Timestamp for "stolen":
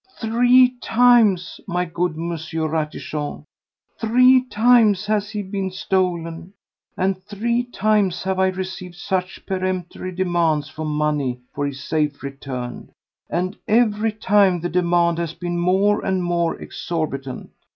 5.69-6.53